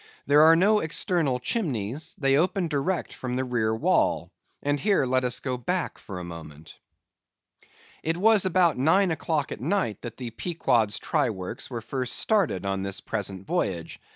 [0.25, 4.31] There are no external chimneys; they open direct from the rear wall.
[4.63, 6.79] And here let us go back for a moment.
[8.01, 12.65] It was about nine o'clock at night that the Pequod's try works were first started
[12.65, 13.99] on this present voyage.